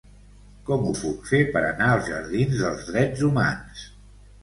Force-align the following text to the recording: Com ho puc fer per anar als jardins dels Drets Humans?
Com 0.69 0.87
ho 0.87 0.93
puc 1.01 1.29
fer 1.33 1.43
per 1.53 1.63
anar 1.67 1.91
als 1.91 2.09
jardins 2.09 2.59
dels 2.65 2.91
Drets 2.91 3.27
Humans? 3.31 3.89